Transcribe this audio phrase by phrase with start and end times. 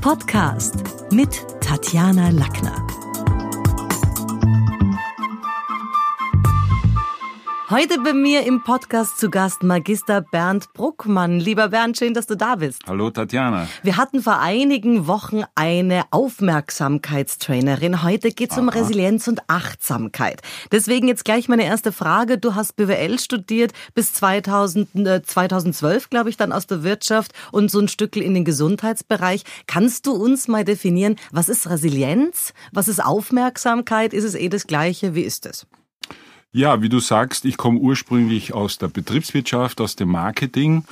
[0.00, 0.76] Podcast
[1.10, 2.99] mit Tatjana Lackner.
[7.70, 11.38] Heute bei mir im Podcast zu Gast Magister Bernd Bruckmann.
[11.38, 12.82] Lieber Bernd, schön, dass du da bist.
[12.88, 13.68] Hallo Tatjana.
[13.84, 18.02] Wir hatten vor einigen Wochen eine Aufmerksamkeitstrainerin.
[18.02, 20.42] Heute geht es um Resilienz und Achtsamkeit.
[20.72, 22.38] Deswegen jetzt gleich meine erste Frage.
[22.38, 27.70] Du hast BWL studiert bis 2000, äh, 2012, glaube ich, dann aus der Wirtschaft und
[27.70, 29.44] so ein Stückel in den Gesundheitsbereich.
[29.68, 32.52] Kannst du uns mal definieren, was ist Resilienz?
[32.72, 34.12] Was ist Aufmerksamkeit?
[34.12, 35.14] Ist es eh das Gleiche?
[35.14, 35.68] Wie ist es?
[36.52, 40.82] Ja, wie du sagst, ich komme ursprünglich aus der Betriebswirtschaft, aus dem Marketing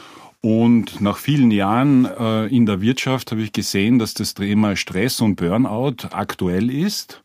[0.41, 5.21] und nach vielen Jahren äh, in der Wirtschaft habe ich gesehen, dass das Thema Stress
[5.21, 7.25] und Burnout aktuell ist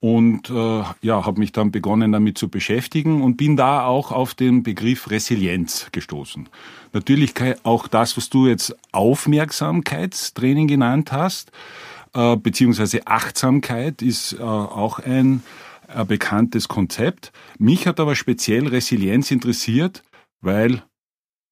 [0.00, 4.34] und äh, ja, habe mich dann begonnen damit zu beschäftigen und bin da auch auf
[4.34, 6.50] den Begriff Resilienz gestoßen.
[6.92, 11.50] Natürlich auch das, was du jetzt Aufmerksamkeitstraining genannt hast,
[12.12, 15.42] äh, beziehungsweise Achtsamkeit ist äh, auch ein
[15.94, 17.32] ein bekanntes Konzept.
[17.58, 20.02] Mich hat aber speziell Resilienz interessiert,
[20.40, 20.82] weil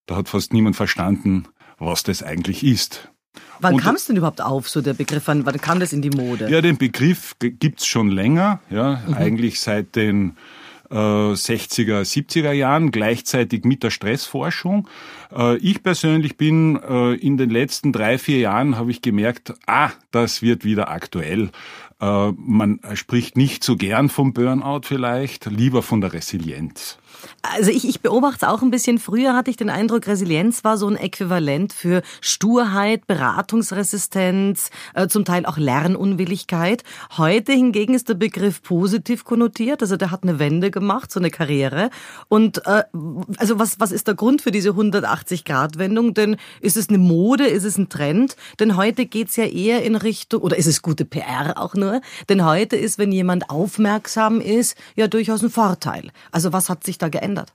[0.07, 3.09] da hat fast niemand verstanden, was das eigentlich ist.
[3.61, 5.23] Wann kam es denn überhaupt auf, so der Begriff?
[5.27, 6.51] Wann, wann kam das in die Mode?
[6.51, 9.15] Ja, den Begriff gibt's schon länger, ja, mhm.
[9.15, 10.37] eigentlich seit den
[10.91, 14.89] äh, 60er, 70er Jahren, gleichzeitig mit der Stressforschung.
[15.35, 19.91] Äh, ich persönlich bin äh, in den letzten drei, vier Jahren, habe ich gemerkt, ah,
[20.11, 21.51] das wird wieder aktuell.
[22.03, 26.99] Äh, man spricht nicht so gern vom Burnout vielleicht, lieber von der Resilienz.
[27.43, 28.99] Also ich, ich beobachte es auch ein bisschen.
[28.99, 35.25] Früher hatte ich den Eindruck, Resilienz war so ein Äquivalent für Sturheit, Beratungsresistenz, äh, zum
[35.25, 36.85] Teil auch Lernunwilligkeit.
[37.17, 39.83] Heute hingegen ist der Begriff positiv konnotiert.
[39.83, 41.91] Also der hat eine Wende gemacht, so eine Karriere.
[42.29, 42.85] Und äh,
[43.37, 46.15] also was, was ist der Grund für diese 180-Grad-Wendung?
[46.15, 48.37] Denn ist es eine Mode, ist es ein Trend?
[48.61, 52.01] Denn heute geht's ja eher in Richtung, oder ist es gute PR auch nur?
[52.29, 56.11] Denn heute ist, wenn jemand aufmerksam ist, ja durchaus ein Vorteil.
[56.31, 57.55] Also was hat sich da geändert?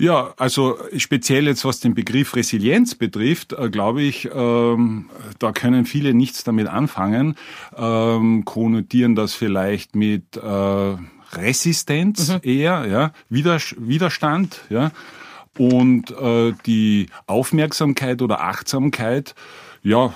[0.00, 5.84] Ja, also speziell jetzt was den Begriff Resilienz betrifft, äh, glaube ich, ähm, da können
[5.84, 7.34] viele nichts damit anfangen,
[7.76, 10.96] ähm, konnotieren das vielleicht mit äh,
[11.32, 12.40] Resistenz mhm.
[12.42, 14.90] eher, ja, Widerstand, ja,
[15.58, 19.34] und äh, die Aufmerksamkeit oder Achtsamkeit,
[19.82, 20.14] ja,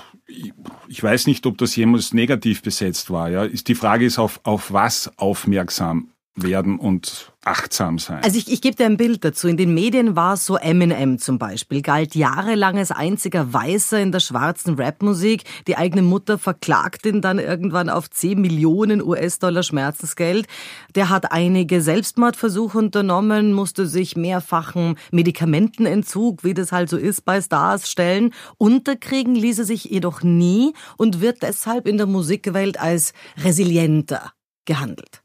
[0.87, 3.29] ich weiß nicht, ob das jemals negativ besetzt war.
[3.29, 8.23] Ja, ist die Frage ist auf auf was aufmerksam werden und achtsam sein.
[8.23, 9.47] Also ich, ich gebe dir ein Bild dazu.
[9.47, 14.19] In den Medien war so Eminem zum Beispiel, galt jahrelang als einziger Weißer in der
[14.19, 15.43] schwarzen Rapmusik.
[15.67, 20.47] Die eigene Mutter verklagt ihn dann irgendwann auf 10 Millionen US-Dollar Schmerzensgeld.
[20.95, 27.41] Der hat einige Selbstmordversuche unternommen, musste sich mehrfachen Medikamentenentzug, wie das halt so ist bei
[27.41, 28.33] Stars, stellen.
[28.57, 34.33] Unterkriegen ließ er sich jedoch nie und wird deshalb in der Musikwelt als resilienter
[34.65, 35.24] gehandelt.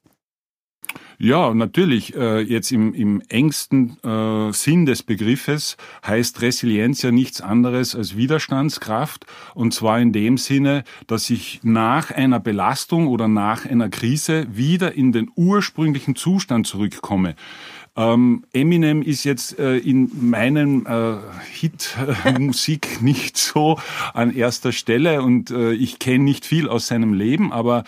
[1.22, 2.16] Ja, natürlich.
[2.16, 5.76] Äh, jetzt im, im engsten äh, Sinn des Begriffes
[6.06, 9.26] heißt Resilienz ja nichts anderes als Widerstandskraft.
[9.54, 14.94] Und zwar in dem Sinne, dass ich nach einer Belastung oder nach einer Krise wieder
[14.94, 17.34] in den ursprünglichen Zustand zurückkomme.
[17.96, 21.16] Ähm, Eminem ist jetzt äh, in meinen äh,
[21.52, 23.78] Hit-Musik nicht so
[24.14, 27.84] an erster Stelle und äh, ich kenne nicht viel aus seinem Leben, aber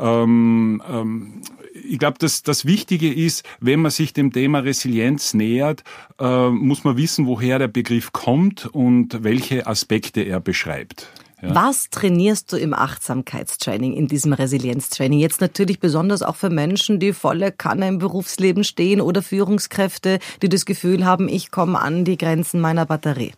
[0.00, 1.42] ähm, ähm,
[1.84, 5.84] ich glaube, dass das Wichtige ist, wenn man sich dem Thema Resilienz nähert,
[6.18, 11.08] äh, muss man wissen, woher der Begriff kommt und welche Aspekte er beschreibt.
[11.42, 11.54] Ja.
[11.54, 15.18] Was trainierst du im Achtsamkeitstraining, in diesem Resilienztraining?
[15.18, 20.48] Jetzt natürlich besonders auch für Menschen, die volle Kanne im Berufsleben stehen oder Führungskräfte, die
[20.48, 23.32] das Gefühl haben, ich komme an die Grenzen meiner Batterie.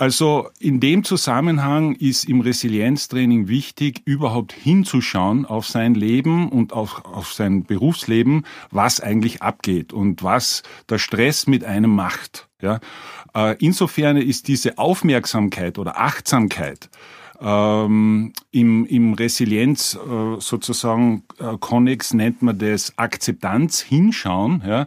[0.00, 7.04] Also in dem Zusammenhang ist im Resilienztraining wichtig, überhaupt hinzuschauen auf sein Leben und auf,
[7.04, 12.48] auf sein Berufsleben, was eigentlich abgeht und was der Stress mit einem macht.
[12.62, 12.80] Ja?
[13.34, 16.88] Äh, insofern ist diese Aufmerksamkeit oder Achtsamkeit
[17.38, 24.62] ähm, im, im Resilienz äh, sozusagen äh, Connex nennt man das Akzeptanz, hinschauen.
[24.66, 24.86] Ja?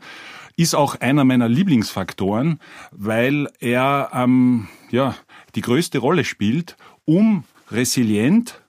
[0.55, 2.59] ist auch einer meiner Lieblingsfaktoren,
[2.91, 5.15] weil er ähm, ja,
[5.55, 8.61] die größte Rolle spielt, um resilient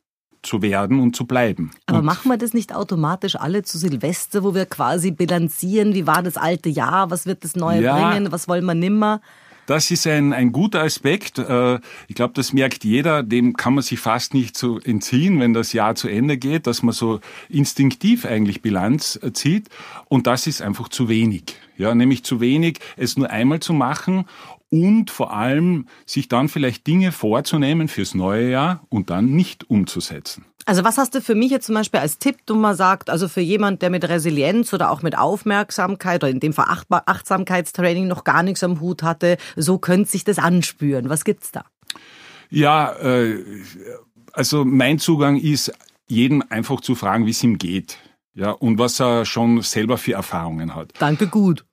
[0.43, 1.71] zu werden und zu bleiben.
[1.87, 6.07] Aber und machen wir das nicht automatisch alle zu Silvester, wo wir quasi bilanzieren, wie
[6.07, 9.21] war das alte Jahr, was wird das neue ja, bringen, was wollen wir nimmer?
[9.67, 11.39] Das ist ein, ein guter Aspekt.
[11.39, 11.79] Äh,
[12.09, 13.23] ich glaube, das merkt jeder.
[13.23, 16.83] Dem kann man sich fast nicht so entziehen, wenn das Jahr zu Ende geht, dass
[16.83, 19.69] man so instinktiv eigentlich Bilanz zieht.
[20.07, 21.57] Und das ist einfach zu wenig.
[21.79, 24.27] Ja, nämlich zu wenig, es nur einmal zu machen
[24.75, 30.47] und vor allem sich dann vielleicht Dinge vorzunehmen fürs neue Jahr und dann nicht umzusetzen.
[30.67, 33.29] Also was hast du für mich jetzt zum Beispiel als Tipp, du mal sagt, also
[33.29, 38.25] für jemand, der mit Resilienz oder auch mit Aufmerksamkeit oder in dem Fall Achtsamkeitstraining noch
[38.25, 41.09] gar nichts am Hut hatte, so könnte sich das anspüren.
[41.09, 41.67] Was gibt's da?
[42.51, 43.45] Ja, äh,
[44.33, 45.73] also mein Zugang ist,
[46.09, 47.99] jeden einfach zu fragen, wie es ihm geht.
[48.35, 50.95] Ja, und was er schon selber für Erfahrungen hat.
[50.99, 51.65] Danke, gut.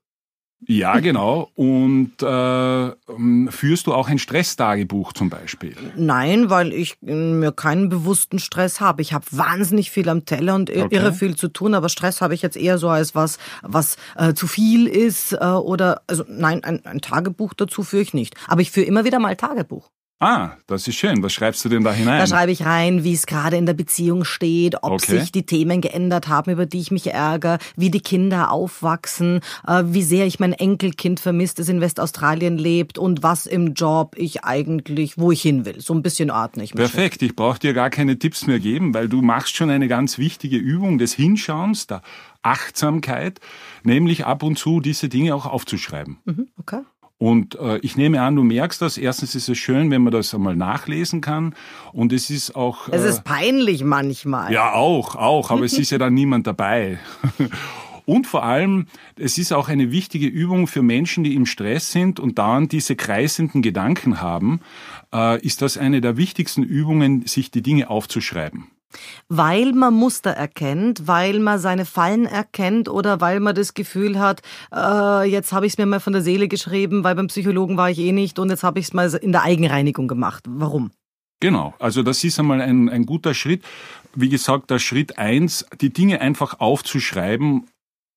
[0.68, 1.50] Ja, genau.
[1.56, 5.75] Und äh, ähm, führst du auch ein Stresstagebuch zum Beispiel?
[5.96, 9.02] Nein, weil ich äh, mir keinen bewussten Stress habe.
[9.02, 10.88] Ich habe wahnsinnig viel am Teller und okay.
[10.92, 14.34] irre viel zu tun, aber Stress habe ich jetzt eher so als was, was äh,
[14.34, 18.36] zu viel ist äh, oder also nein, ein, ein Tagebuch dazu führe ich nicht.
[18.48, 19.90] Aber ich führe immer wieder mal Tagebuch.
[20.22, 21.24] Ah, das ist schön.
[21.24, 22.20] Was schreibst du denn da hinein?
[22.20, 25.20] Da schreibe ich rein, wie es gerade in der Beziehung steht, ob okay.
[25.20, 29.82] sich die Themen geändert haben, über die ich mich ärgere, wie die Kinder aufwachsen, äh,
[29.88, 34.44] wie sehr ich mein Enkelkind vermisst, das in Westaustralien lebt und was im Job ich
[34.44, 35.82] eigentlich, wo ich hin will.
[35.82, 36.92] So ein bisschen ordne ich mich.
[36.92, 37.24] Perfekt.
[37.24, 40.58] Ich brauche dir gar keine Tipps mehr geben, weil du machst schon eine ganz wichtige
[40.58, 42.04] Übung des Hinschauens, der
[42.44, 43.40] Achtsamkeit,
[43.82, 46.20] nämlich ab und zu diese Dinge auch aufzuschreiben.
[46.26, 46.82] Mhm, okay.
[47.22, 48.98] Und äh, ich nehme an, du merkst das.
[48.98, 51.54] Erstens ist es schön, wenn man das einmal nachlesen kann.
[51.94, 52.90] Und es ist auch.
[52.90, 54.52] Äh, es ist peinlich manchmal.
[54.52, 55.52] Ja, auch, auch.
[55.52, 56.98] Aber es ist ja dann niemand dabei.
[58.06, 58.88] Und vor allem,
[59.18, 62.96] es ist auch eine wichtige Übung für Menschen, die im Stress sind und dauernd diese
[62.96, 64.60] kreisenden Gedanken haben,
[65.14, 68.72] äh, ist das eine der wichtigsten Übungen, sich die Dinge aufzuschreiben.
[69.30, 74.42] Weil man Muster erkennt, weil man seine Fallen erkennt oder weil man das Gefühl hat,
[74.74, 77.90] äh, jetzt habe ich es mir mal von der Seele geschrieben, weil beim Psychologen war
[77.90, 80.44] ich eh nicht und jetzt habe ich es mal in der Eigenreinigung gemacht.
[80.48, 80.92] Warum?
[81.40, 83.64] Genau, also das ist einmal ein, ein guter Schritt.
[84.14, 87.66] Wie gesagt, der Schritt eins, die Dinge einfach aufzuschreiben,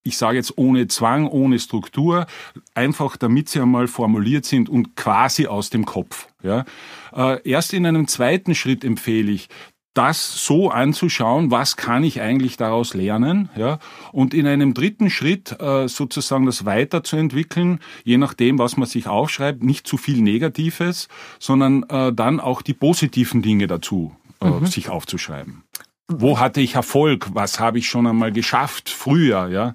[0.05, 2.27] ich sage jetzt ohne Zwang, ohne Struktur,
[2.75, 6.27] einfach damit sie einmal formuliert sind und quasi aus dem Kopf.
[6.43, 6.63] Ja.
[7.11, 9.49] Äh, erst in einem zweiten Schritt empfehle ich,
[9.95, 13.79] das so anzuschauen, was kann ich eigentlich daraus lernen, ja,
[14.11, 19.63] und in einem dritten Schritt äh, sozusagen das weiterzuentwickeln, je nachdem, was man sich aufschreibt,
[19.63, 21.07] nicht zu viel Negatives,
[21.39, 24.65] sondern äh, dann auch die positiven Dinge dazu äh, mhm.
[24.65, 25.63] sich aufzuschreiben.
[26.07, 27.29] Wo hatte ich Erfolg?
[27.33, 29.73] Was habe ich schon einmal geschafft früher, ja?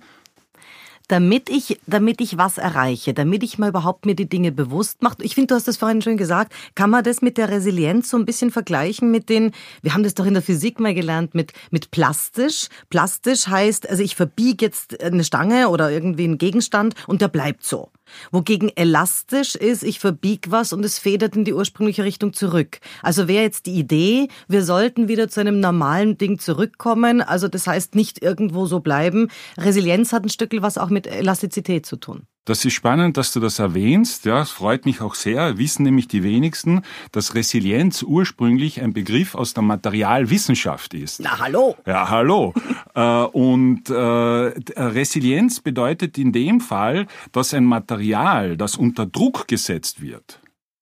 [1.10, 5.16] Damit ich, damit ich was erreiche, damit ich mal überhaupt mir die Dinge bewusst mache.
[5.22, 6.52] Ich finde, du hast das vorhin schon gesagt.
[6.76, 9.50] Kann man das mit der Resilienz so ein bisschen vergleichen mit den,
[9.82, 12.68] wir haben das doch in der Physik mal gelernt, mit, mit plastisch.
[12.90, 17.64] Plastisch heißt, also ich verbiege jetzt eine Stange oder irgendwie einen Gegenstand und der bleibt
[17.64, 17.90] so.
[18.30, 22.80] Wogegen elastisch ist, ich verbieg was und es federt in die ursprüngliche Richtung zurück.
[23.02, 27.22] Also wäre jetzt die Idee, wir sollten wieder zu einem normalen Ding zurückkommen.
[27.22, 29.28] Also das heißt nicht irgendwo so bleiben.
[29.56, 32.26] Resilienz hat ein Stück was auch mit Elastizität zu tun.
[32.46, 34.24] Das ist spannend, dass du das erwähnst.
[34.24, 35.58] Ja, es freut mich auch sehr.
[35.58, 36.82] Wissen nämlich die wenigsten,
[37.12, 41.20] dass Resilienz ursprünglich ein Begriff aus der Materialwissenschaft ist.
[41.20, 41.76] Na hallo.
[41.86, 42.54] Ja, hallo.
[42.92, 50.02] Äh, und äh, Resilienz bedeutet in dem Fall, dass ein Material, das unter Druck gesetzt
[50.02, 50.40] wird,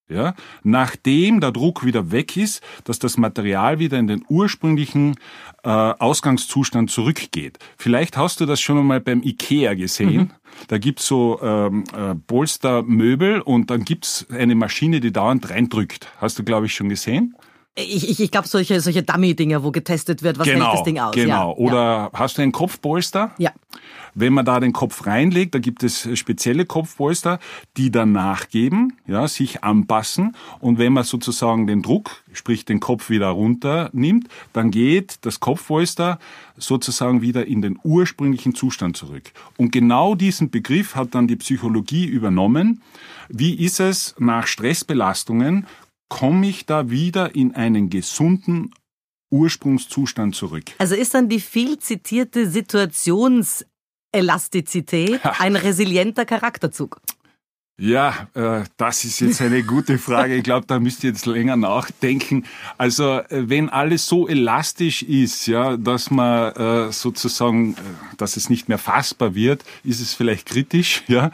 [0.09, 5.17] ja, nachdem der Druck wieder weg ist, dass das Material wieder in den ursprünglichen
[5.65, 7.59] äh, Ausgangszustand zurückgeht.
[7.77, 10.17] Vielleicht hast du das schon einmal beim Ikea gesehen.
[10.17, 10.31] Mhm.
[10.69, 16.11] Da gibt's so ähm, äh, Polstermöbel und dann gibt's eine Maschine, die dauernd reindrückt.
[16.19, 17.35] Hast du, glaube ich, schon gesehen?
[17.79, 20.99] Ich, ich, ich glaube, solche, solche Dummy-Dinger, wo getestet wird, was genau, hält das Ding
[20.99, 21.15] aus.
[21.15, 21.51] Genau.
[21.51, 22.11] Ja, Oder ja.
[22.13, 23.33] hast du ein Kopfpolster?
[23.39, 23.53] Ja.
[24.15, 27.39] Wenn man da den Kopf reinlegt, da gibt es spezielle Kopfpolster,
[27.77, 30.35] die dann nachgeben, ja, sich anpassen.
[30.59, 35.39] Und wenn man sozusagen den Druck, sprich den Kopf wieder runter nimmt, dann geht das
[35.39, 36.19] Kopfpolster
[36.57, 39.31] sozusagen wieder in den ursprünglichen Zustand zurück.
[39.57, 42.83] Und genau diesen Begriff hat dann die Psychologie übernommen.
[43.29, 45.67] Wie ist es nach Stressbelastungen?
[46.09, 48.73] Komme ich da wieder in einen gesunden
[49.31, 50.65] Ursprungszustand zurück.
[50.79, 57.03] Also ist dann die viel zitierte Situationselastizität ein resilienter Charakterzug?
[57.81, 60.35] Ja, äh, das ist jetzt eine gute Frage.
[60.35, 62.45] Ich glaube, da müsst ihr jetzt länger nachdenken.
[62.77, 67.77] Also äh, wenn alles so elastisch ist, ja, dass man äh, sozusagen, äh,
[68.17, 71.31] dass es nicht mehr fassbar wird, ist es vielleicht kritisch, ja.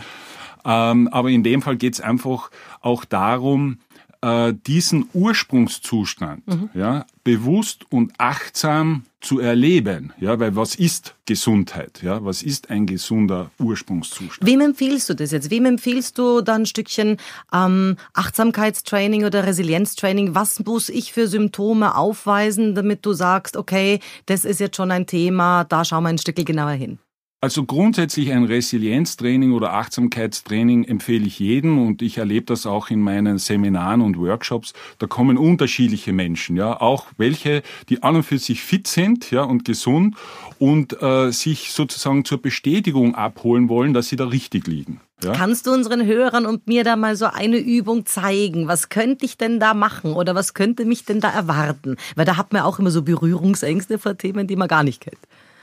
[0.66, 2.50] Ähm, aber in dem Fall geht es einfach
[2.82, 3.78] auch darum,
[4.24, 6.70] äh, diesen Ursprungszustand mhm.
[6.72, 12.86] ja, bewusst und achtsam zu erleben, ja, weil was ist Gesundheit, ja, was ist ein
[12.86, 14.48] gesunder Ursprungszustand?
[14.48, 15.50] Wem empfiehlst du das jetzt?
[15.50, 17.18] Wem empfiehlst du da ein Stückchen
[17.52, 20.34] ähm, Achtsamkeitstraining oder Resilienztraining?
[20.34, 25.06] Was muss ich für Symptome aufweisen, damit du sagst, okay, das ist jetzt schon ein
[25.06, 26.98] Thema, da schauen wir ein Stück genauer hin?
[27.44, 33.02] Also grundsätzlich ein Resilienztraining oder Achtsamkeitstraining empfehle ich jedem und ich erlebe das auch in
[33.02, 34.72] meinen Seminaren und Workshops.
[34.98, 39.42] Da kommen unterschiedliche Menschen, ja, auch welche, die an und für sich fit sind, ja,
[39.42, 40.16] und gesund
[40.58, 45.02] und äh, sich sozusagen zur Bestätigung abholen wollen, dass sie da richtig liegen.
[45.22, 45.32] Ja?
[45.32, 48.68] Kannst du unseren Hörern und mir da mal so eine Übung zeigen?
[48.68, 51.96] Was könnte ich denn da machen oder was könnte mich denn da erwarten?
[52.16, 55.20] Weil da hat man auch immer so Berührungsängste vor Themen, die man gar nicht kennt.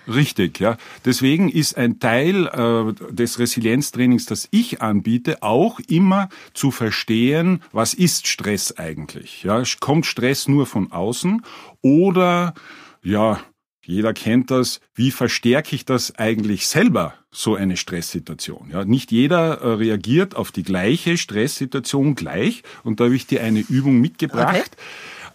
[0.07, 0.77] Richtig, ja.
[1.05, 7.93] Deswegen ist ein Teil äh, des Resilienztrainings, das ich anbiete, auch immer zu verstehen, was
[7.93, 9.43] ist Stress eigentlich?
[9.43, 11.43] Ja, kommt Stress nur von außen
[11.81, 12.53] oder
[13.03, 13.39] ja,
[13.83, 14.79] jeder kennt das.
[14.93, 18.69] Wie verstärke ich das eigentlich selber, so eine Stresssituation?
[18.71, 22.63] Ja, nicht jeder äh, reagiert auf die gleiche Stresssituation gleich.
[22.83, 24.55] Und da habe ich dir eine Übung mitgebracht.
[24.55, 24.81] Okay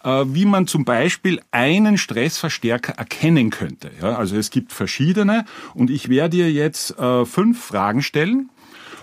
[0.07, 3.91] wie man zum Beispiel einen Stressverstärker erkennen könnte.
[4.01, 8.49] Ja, also es gibt verschiedene und ich werde dir jetzt äh, fünf Fragen stellen.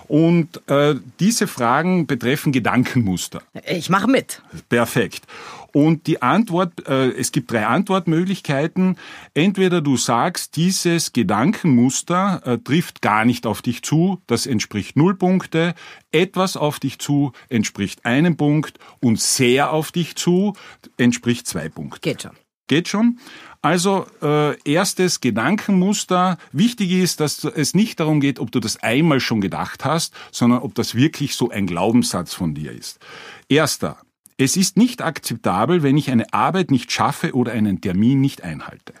[0.07, 3.41] Und äh, diese Fragen betreffen Gedankenmuster.
[3.67, 4.41] Ich mache mit.
[4.69, 5.23] Perfekt.
[5.75, 8.95] Und die Antwort, äh, es gibt drei Antwortmöglichkeiten.
[9.33, 15.15] Entweder du sagst, dieses Gedankenmuster äh, trifft gar nicht auf dich zu, das entspricht null
[15.15, 15.75] Punkte.
[16.13, 20.53] Etwas auf dich zu entspricht einem Punkt und sehr auf dich zu
[20.95, 21.99] entspricht zwei Punkte.
[21.99, 22.37] Geht schon.
[22.67, 23.19] Geht schon.
[23.61, 26.37] Also äh, erstes Gedankenmuster.
[26.53, 30.59] Wichtig ist, dass es nicht darum geht, ob du das einmal schon gedacht hast, sondern
[30.59, 32.99] ob das wirklich so ein Glaubenssatz von dir ist.
[33.49, 33.97] Erster.
[34.37, 38.93] Es ist nicht akzeptabel, wenn ich eine Arbeit nicht schaffe oder einen Termin nicht einhalte.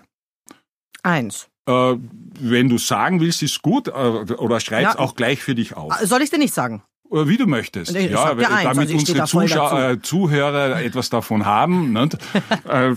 [1.03, 1.49] Eins.
[1.67, 1.95] Äh,
[2.39, 4.99] wenn du sagen willst, ist gut, äh, oder schreib's ja.
[4.99, 5.93] auch gleich für dich auf.
[6.03, 6.83] Soll ich dir nicht sagen?
[7.11, 7.95] Äh, wie du möchtest.
[7.95, 12.95] Ich ja, ja eins, damit also unsere Zuschauer, äh, Zuhörer etwas davon haben, äh,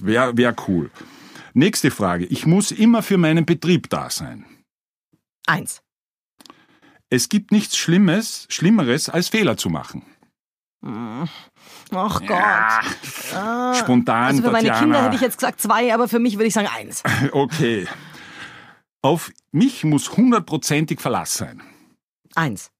[0.00, 0.90] wäre wär cool.
[1.54, 2.24] Nächste Frage.
[2.26, 4.44] Ich muss immer für meinen Betrieb da sein.
[5.46, 5.82] Eins.
[7.10, 10.02] Es gibt nichts Schlimmes, Schlimmeres, als Fehler zu machen.
[10.80, 12.30] Ach Gott.
[12.30, 12.80] Ja,
[13.34, 13.74] ah.
[13.74, 14.26] Spontan.
[14.26, 14.84] Also für meine Tatjana.
[14.84, 17.02] Kinder hätte ich jetzt gesagt zwei, aber für mich würde ich sagen eins.
[17.32, 17.86] Okay.
[19.02, 21.62] Auf mich muss hundertprozentig Verlass sein.
[22.34, 22.70] Eins.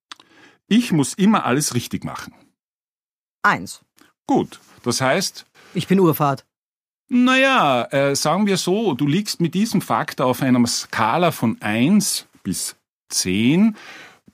[0.67, 2.35] Ich muss immer alles richtig machen.
[3.43, 3.83] Eins.
[4.27, 4.61] Gut.
[4.83, 5.47] Das heißt.
[5.75, 6.45] Ich bin Urfahrt.
[7.09, 12.27] Naja, äh, sagen wir so, du liegst mit diesem Faktor auf einer Skala von eins
[12.43, 12.77] bis
[13.09, 13.77] zehn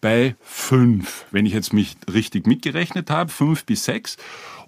[0.05, 4.19] bei fünf, wenn ich jetzt mich richtig mitgerechnet habe, fünf bis sechs.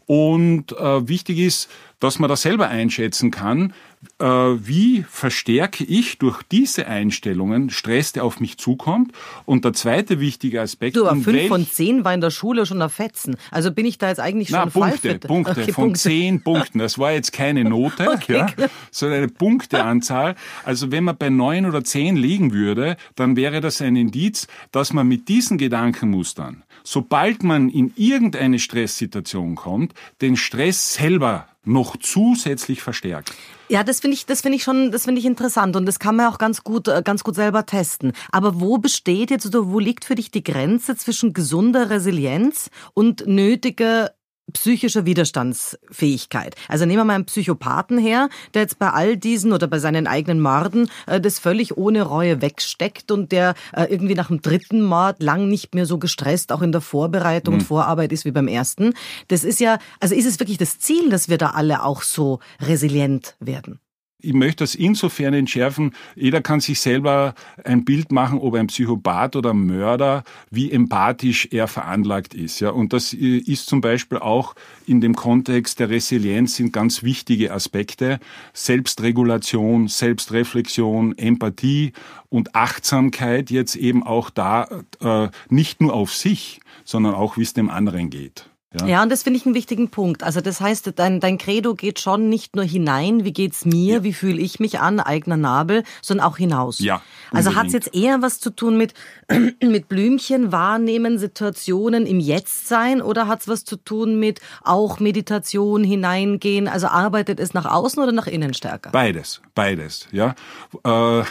[0.07, 1.69] Und äh, wichtig ist,
[2.01, 3.75] dass man das selber einschätzen kann,
[4.19, 9.13] wie verstärke ich durch diese Einstellungen Stress, der auf mich zukommt.
[9.45, 10.97] Und der zweite wichtige Aspekt.
[10.97, 13.37] Du, aber fünf von zehn war in der Schule schon ein Fetzen.
[13.51, 16.01] Also bin ich da jetzt eigentlich schon Na, Punkte, Punkte okay, von Punkte.
[16.01, 16.79] zehn Punkten.
[16.79, 18.47] Das war jetzt keine Note, okay, ja,
[18.91, 20.35] sondern eine Punkteanzahl.
[20.65, 24.93] Also wenn man bei neun oder zehn liegen würde, dann wäre das ein Indiz, dass
[24.93, 32.83] man mit diesen Gedankenmustern, sobald man in irgendeine Stresssituation kommt, den Stress selber noch zusätzlich
[32.83, 33.35] verstärkt.
[33.69, 36.17] Ja, das finde ich, das finde ich schon, das finde ich interessant und das kann
[36.17, 38.13] man auch ganz gut, äh, ganz gut selber testen.
[38.31, 43.27] Aber wo besteht jetzt oder wo liegt für dich die Grenze zwischen gesunder Resilienz und
[43.27, 44.13] nötiger
[44.53, 46.55] psychischer Widerstandsfähigkeit.
[46.69, 50.07] Also nehmen wir mal einen Psychopathen her, der jetzt bei all diesen oder bei seinen
[50.07, 54.83] eigenen Morden äh, das völlig ohne Reue wegsteckt und der äh, irgendwie nach dem dritten
[54.83, 57.61] Mord lang nicht mehr so gestresst auch in der Vorbereitung mhm.
[57.61, 58.95] und Vorarbeit ist wie beim ersten.
[59.29, 62.41] Das ist ja, also ist es wirklich das Ziel, dass wir da alle auch so
[62.61, 63.81] resilient werden?
[64.19, 69.37] Ich möchte das insofern entschärfen, jeder kann sich selber ein Bild machen, ob ein Psychopath
[69.37, 72.61] oder ein Mörder, wie empathisch er veranlagt ist.
[72.61, 74.55] Ja, und das ist zum Beispiel auch
[74.87, 78.19] in dem Kontext der Resilienz sind ganz wichtige Aspekte.
[78.55, 81.93] Selbstregulation, Selbstreflexion, Empathie
[82.31, 84.67] und Achtsamkeit jetzt eben auch da,
[85.01, 88.49] äh, nicht nur auf sich, sondern auch wie es dem anderen geht.
[88.81, 90.25] Ja, ja und das finde ich einen wichtigen Punkt.
[90.25, 94.03] Also das heißt, dein, dein Credo geht schon nicht nur hinein, wie geht's mir, ja.
[94.03, 96.81] wie fühle ich mich an, eigener Nabel, sondern auch hinaus.
[96.81, 97.01] Ja.
[97.31, 98.95] Also hat's jetzt eher was zu tun mit,
[99.63, 105.85] mit Blümchen wahrnehmen, Situationen im Jetzt sein oder hat's was zu tun mit auch Meditation
[105.85, 106.67] hineingehen?
[106.67, 108.91] Also arbeitet es nach außen oder nach innen stärker?
[108.91, 110.35] Beides, beides, ja.
[110.83, 111.23] Äh,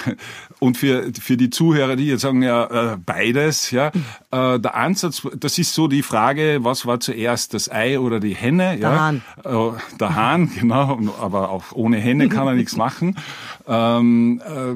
[0.59, 3.91] und für, für die Zuhörer, die jetzt sagen, ja, äh, beides, ja,
[4.31, 8.19] äh, der Ansatz, das ist so die Frage, was war zuerst erst das Ei oder
[8.19, 8.77] die Henne.
[8.77, 8.99] Der ja.
[8.99, 9.21] Hahn.
[9.43, 13.17] Äh, der Hahn, genau, aber auch ohne Henne kann er nichts machen.
[13.67, 14.75] Ähm, äh,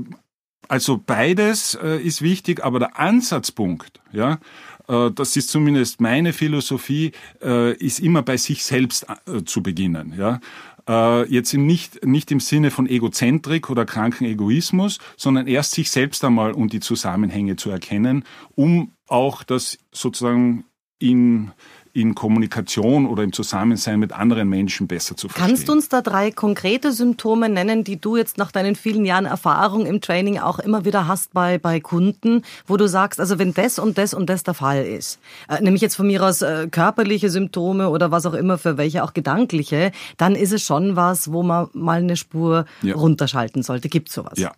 [0.68, 4.40] also beides äh, ist wichtig, aber der Ansatzpunkt, ja,
[4.88, 10.14] äh, das ist zumindest meine Philosophie, äh, ist immer bei sich selbst äh, zu beginnen.
[10.18, 10.40] Ja?
[10.88, 16.24] Äh, jetzt nicht, nicht im Sinne von Egozentrik oder kranken Egoismus, sondern erst sich selbst
[16.26, 18.24] einmal und die Zusammenhänge zu erkennen,
[18.56, 20.66] um auch das sozusagen
[21.00, 21.52] in
[21.94, 25.48] in Kommunikation oder im Zusammensein mit anderen Menschen besser zu verstehen.
[25.48, 29.26] Kannst du uns da drei konkrete Symptome nennen, die du jetzt nach deinen vielen Jahren
[29.26, 33.54] Erfahrung im Training auch immer wieder hast bei, bei Kunden, wo du sagst, also wenn
[33.54, 36.68] das und das und das der Fall ist, äh, nämlich jetzt von mir aus äh,
[36.70, 41.32] körperliche Symptome oder was auch immer für welche, auch gedankliche, dann ist es schon was,
[41.32, 42.96] wo man mal eine Spur ja.
[42.96, 43.90] runterschalten sollte.
[43.90, 44.38] Gibt sowas?
[44.38, 44.52] Ja.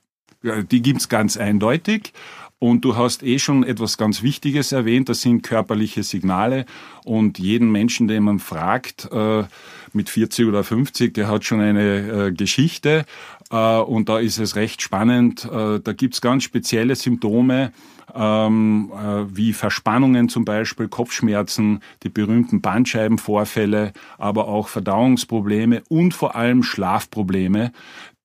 [0.44, 2.14] Die gibt's ganz eindeutig.
[2.62, 6.68] Und du hast eh schon etwas ganz Wichtiges erwähnt, das sind körperliche Signale.
[7.04, 9.46] Und jeden Menschen, den man fragt, äh,
[9.94, 13.06] mit 40 oder 50, der hat schon eine äh, Geschichte.
[13.50, 15.50] Äh, und da ist es recht spannend.
[15.52, 17.74] Da gibt's ganz spezielle Symptome,
[18.14, 26.36] ähm, äh, wie Verspannungen zum Beispiel, Kopfschmerzen, die berühmten Bandscheibenvorfälle, aber auch Verdauungsprobleme und vor
[26.36, 27.72] allem Schlafprobleme,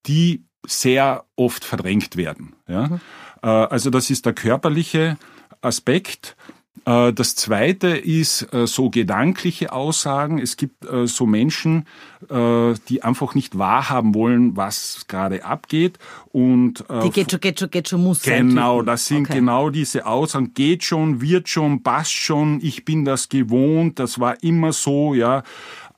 [0.06, 2.54] die sehr oft verdrängt werden.
[2.68, 2.88] Ja?
[2.88, 3.00] Mhm.
[3.42, 5.16] Äh, also das ist der körperliche
[5.60, 6.36] Aspekt.
[6.84, 10.38] Äh, das zweite ist äh, so gedankliche Aussagen.
[10.38, 11.86] Es gibt so Menschen,
[12.30, 15.98] die einfach nicht wahrhaben wollen, was gerade abgeht.
[16.32, 19.38] Und die geht schon, geht schon, geht schon, muss Genau, das sind okay.
[19.38, 20.54] genau diese Aussagen.
[20.54, 22.60] Geht schon, wird schon, passt schon.
[22.62, 23.98] Ich bin das gewohnt.
[23.98, 25.42] Das war immer so, ja.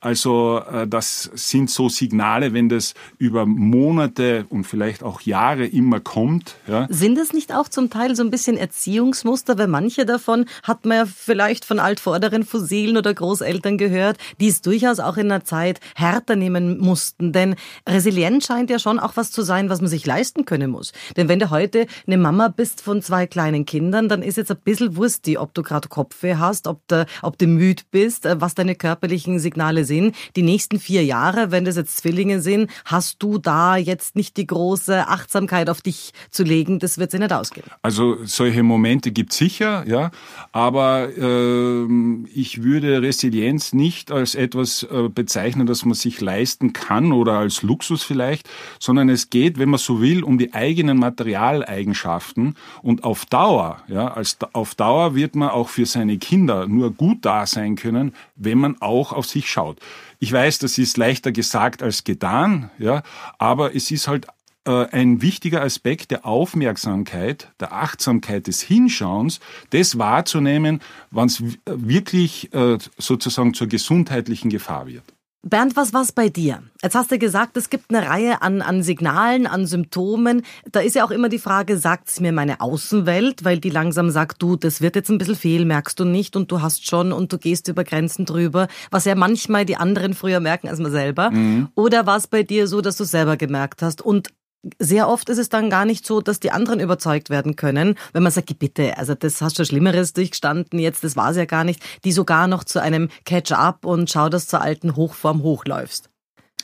[0.01, 5.99] Also äh, das sind so Signale, wenn das über Monate und vielleicht auch Jahre immer
[5.99, 6.55] kommt.
[6.67, 6.87] Ja.
[6.89, 9.57] Sind es nicht auch zum Teil so ein bisschen Erziehungsmuster?
[9.57, 14.61] Weil manche davon hat man ja vielleicht von altvorderen Fossilen oder Großeltern gehört, die es
[14.61, 17.33] durchaus auch in der Zeit härter nehmen mussten.
[17.33, 17.55] Denn
[17.87, 20.93] Resilienz scheint ja schon auch was zu sein, was man sich leisten können muss.
[21.17, 24.57] Denn wenn du heute eine Mama bist von zwei kleinen Kindern, dann ist jetzt ein
[24.63, 28.55] bisschen Wurst, ob du gerade Kopfweh hast, ob du, ob du müde bist, äh, was
[28.55, 30.15] deine körperlichen Signale sind.
[30.35, 34.47] Die nächsten vier Jahre, wenn das jetzt Zwillinge sind, hast du da jetzt nicht die
[34.47, 36.79] große Achtsamkeit auf dich zu legen.
[36.79, 37.65] Das wird sich nicht ausgehen.
[37.81, 40.11] Also solche Momente gibt sicher, ja.
[40.51, 41.87] Aber äh,
[42.33, 47.63] ich würde Resilienz nicht als etwas äh, bezeichnen, das man sich leisten kann oder als
[47.63, 48.47] Luxus vielleicht,
[48.79, 54.13] sondern es geht, wenn man so will, um die eigenen Materialeigenschaften und auf Dauer, ja,
[54.13, 58.57] als auf Dauer wird man auch für seine Kinder nur gut da sein können, wenn
[58.57, 59.78] man auch auf sich schaut.
[60.19, 63.03] Ich weiß, das ist leichter gesagt als getan, ja,
[63.37, 64.27] aber es ist halt
[64.65, 69.39] äh, ein wichtiger Aspekt der Aufmerksamkeit, der Achtsamkeit, des Hinschauens,
[69.69, 75.03] das wahrzunehmen, wann es wirklich äh, sozusagen zur gesundheitlichen Gefahr wird.
[75.41, 76.61] Bernd, was war's bei dir?
[76.83, 80.43] Jetzt hast du gesagt, es gibt eine Reihe an, an Signalen, an Symptomen.
[80.69, 84.41] Da ist ja auch immer die Frage, sagt's mir meine Außenwelt, weil die langsam sagt,
[84.41, 87.31] du, das wird jetzt ein bisschen fehl, merkst du nicht und du hast schon und
[87.31, 91.31] du gehst über Grenzen drüber, was ja manchmal die anderen früher merken als man selber.
[91.31, 91.69] Mhm.
[91.73, 94.29] Oder war es bei dir so, dass du selber gemerkt hast und
[94.77, 98.23] sehr oft ist es dann gar nicht so, dass die anderen überzeugt werden können, wenn
[98.23, 101.63] man sagt, bitte, also das hast du Schlimmeres durchgestanden, jetzt das war es ja gar
[101.63, 106.08] nicht, die sogar noch zu einem Catch-up und schau, dass zur alten Hochform hochläufst.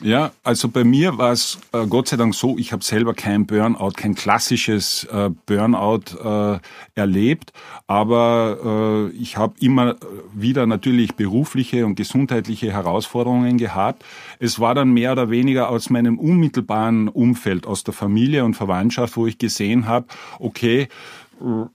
[0.02, 3.46] Ja, also bei mir war es äh, Gott sei Dank so, ich habe selber kein
[3.46, 6.58] Burnout, kein klassisches äh, Burnout äh,
[6.94, 7.54] erlebt,
[7.86, 9.96] aber äh, ich habe immer
[10.34, 14.04] wieder natürlich berufliche und gesundheitliche Herausforderungen gehabt.
[14.38, 19.16] Es war dann mehr oder weniger aus meinem unmittelbaren Umfeld, aus der Familie und Verwandtschaft,
[19.16, 20.88] wo ich gesehen habe, okay,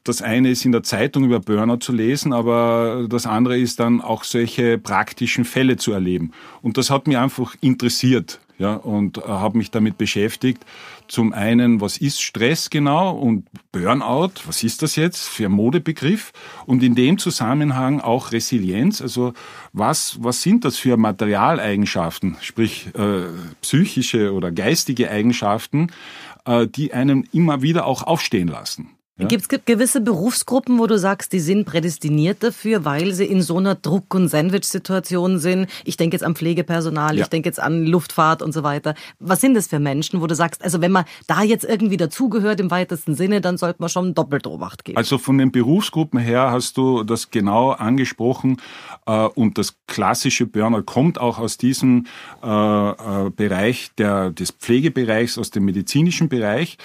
[0.04, 4.02] das eine ist in der Zeitung über Burnout zu lesen, aber das andere ist dann
[4.02, 6.32] auch solche praktischen Fälle zu erleben.
[6.62, 10.66] Und das hat mich einfach interessiert, ja, und äh, habe mich damit beschäftigt.
[11.08, 16.32] Zum einen, was ist Stress genau und Burnout, was ist das jetzt für ein Modebegriff?
[16.66, 19.34] Und in dem Zusammenhang auch Resilienz, also
[19.74, 23.24] was, was sind das für Materialeigenschaften, sprich äh,
[23.62, 25.92] psychische oder geistige Eigenschaften,
[26.46, 28.90] äh, die einen immer wieder auch aufstehen lassen.
[29.20, 29.28] Ja?
[29.28, 33.58] Gibt es gewisse Berufsgruppen, wo du sagst, die sind prädestiniert dafür, weil sie in so
[33.58, 35.68] einer Druck- und Sandwich-Situation sind?
[35.84, 37.24] Ich denke jetzt an Pflegepersonal, ja.
[37.24, 38.96] ich denke jetzt an Luftfahrt und so weiter.
[39.20, 42.60] Was sind das für Menschen, wo du sagst, also wenn man da jetzt irgendwie dazugehört
[42.62, 44.98] im weitesten Sinne, dann sollte man schon doppelt Obacht geben?
[44.98, 48.58] Also von den Berufsgruppen her hast du das genau angesprochen
[49.06, 52.06] äh, und das klassische Burnout kommt auch aus diesem
[52.42, 56.78] äh, äh, Bereich der, des Pflegebereichs, aus dem medizinischen Bereich,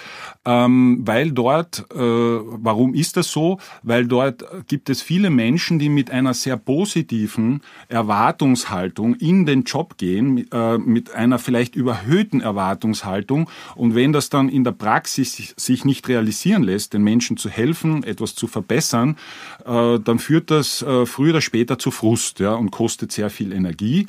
[0.45, 1.85] ähm, weil dort
[2.17, 3.59] warum ist das so?
[3.83, 9.97] Weil dort gibt es viele Menschen, die mit einer sehr positiven Erwartungshaltung in den Job
[9.97, 13.49] gehen, äh, mit einer vielleicht überhöhten Erwartungshaltung.
[13.75, 18.03] Und wenn das dann in der Praxis sich nicht realisieren lässt, den Menschen zu helfen,
[18.03, 19.17] etwas zu verbessern,
[19.65, 23.53] äh, dann führt das äh, früher oder später zu Frust ja, und kostet sehr viel
[23.53, 24.07] Energie.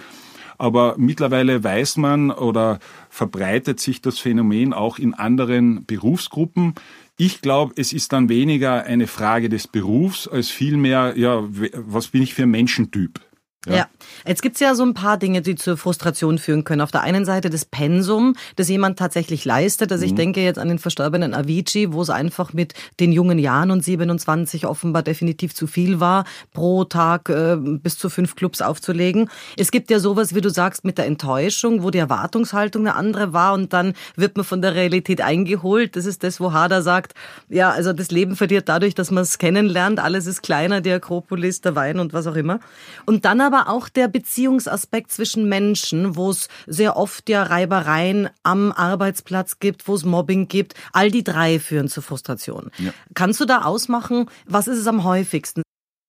[0.58, 6.74] aber mittlerweile weiß man oder verbreitet sich das Phänomen auch in anderen Berufsgruppen.
[7.20, 11.42] Ich glaube, es ist dann weniger eine Frage des Berufs als vielmehr, ja,
[11.74, 13.20] was bin ich für ein Menschentyp?
[13.66, 13.74] Ja.
[13.74, 13.86] ja.
[14.26, 16.80] Jetzt gibt's ja so ein paar Dinge, die zur Frustration führen können.
[16.80, 19.90] Auf der einen Seite das Pensum, das jemand tatsächlich leistet.
[19.90, 20.16] Also ich mhm.
[20.16, 24.66] denke jetzt an den verstorbenen Avicii, wo es einfach mit den jungen Jahren und 27
[24.66, 29.28] offenbar definitiv zu viel war, pro Tag äh, bis zu fünf Clubs aufzulegen.
[29.56, 33.32] Es gibt ja sowas, wie du sagst, mit der Enttäuschung, wo die Erwartungshaltung eine andere
[33.32, 35.96] war und dann wird man von der Realität eingeholt.
[35.96, 37.14] Das ist das, wo Hader sagt,
[37.48, 39.98] ja, also das Leben verliert dadurch, dass man es kennenlernt.
[39.98, 42.60] Alles ist kleiner, die Akropolis, der Wein und was auch immer.
[43.04, 48.72] Und dann aber auch der Beziehungsaspekt zwischen Menschen, wo es sehr oft ja Reibereien am
[48.72, 50.74] Arbeitsplatz gibt, wo es Mobbing gibt.
[50.92, 52.70] All die drei führen zu Frustration.
[52.78, 52.92] Ja.
[53.14, 55.62] Kannst du da ausmachen, was ist es am häufigsten?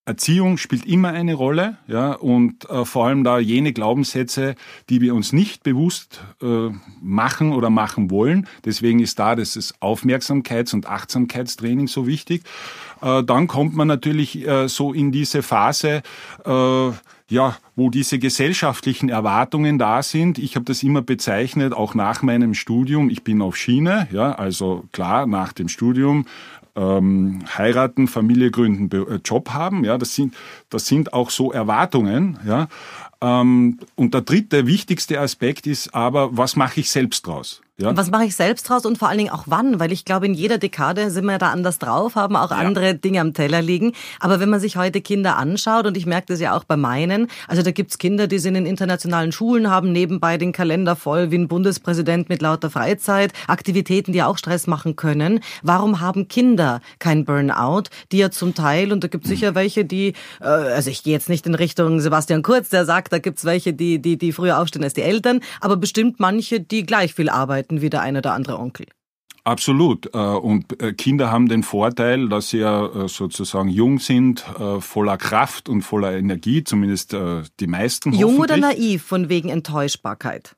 [0.10, 4.56] Erziehung spielt immer eine Rolle, ja, und äh, vor allem da jene Glaubenssätze,
[4.90, 8.48] die wir uns nicht bewusst äh, machen oder machen wollen.
[8.66, 12.42] Deswegen ist da das Aufmerksamkeits- und Achtsamkeitstraining so wichtig.
[13.04, 16.02] Äh, dann kommt man natürlich äh, so in diese Phase,
[16.44, 16.92] äh,
[17.30, 20.38] ja, wo diese gesellschaftlichen Erwartungen da sind.
[20.38, 23.10] Ich habe das immer bezeichnet, auch nach meinem Studium.
[23.10, 26.26] Ich bin auf Schiene, ja, also klar, nach dem Studium
[26.76, 29.84] ähm, heiraten, Familie gründen, äh, Job haben.
[29.84, 30.34] Ja, das sind,
[30.70, 32.40] das sind auch so Erwartungen.
[32.46, 32.68] Ja.
[33.22, 37.62] Ähm, und der dritte, wichtigste Aspekt ist aber, was mache ich selbst draus?
[37.80, 37.96] Ja.
[37.96, 39.80] Was mache ich selbst draus und vor allen Dingen auch wann?
[39.80, 42.58] Weil ich glaube, in jeder Dekade sind wir da anders drauf, haben auch ja.
[42.58, 43.94] andere Dinge am Teller liegen.
[44.20, 47.28] Aber wenn man sich heute Kinder anschaut, und ich merke das ja auch bei meinen,
[47.48, 51.38] also da gibt's Kinder, die sind in internationalen Schulen, haben nebenbei den Kalender voll wie
[51.38, 55.40] ein Bundespräsident mit lauter Freizeit, Aktivitäten, die auch Stress machen können.
[55.64, 60.16] Warum haben Kinder kein Burnout, die ja zum Teil, und da gibt's sicher welche, die,
[60.42, 63.72] äh, also ich gehe jetzt nicht in Richtung Sebastian Kurz, der sagt, da gibt's welche,
[63.72, 67.69] die, die, die früher aufstehen als die Eltern, aber bestimmt manche, die gleich viel arbeiten
[67.70, 68.88] arbeiten wie der eine oder andere Onkel.
[69.44, 70.14] Absolut.
[70.14, 74.46] Äh, und äh, Kinder haben den Vorteil, dass sie ja äh, sozusagen jung sind,
[74.80, 77.16] voller Kraft und voller Energie, zumindest
[77.60, 78.14] die meisten.
[78.14, 80.56] Jung oder naiv von wegen Enttäuschbarkeit?